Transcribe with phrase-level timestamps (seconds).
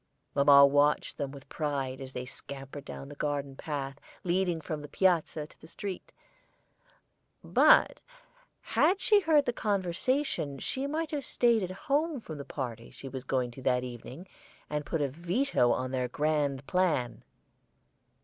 [0.33, 4.87] Mamma watched them with pride as they scampered down the garden path leading from the
[4.87, 6.11] front piazza to the street,
[7.43, 7.99] but
[8.61, 13.07] had she heard their conversation she might have staid at home from the party she
[13.07, 14.27] was going to that evening,
[14.71, 17.23] and put a veto on their grand plan.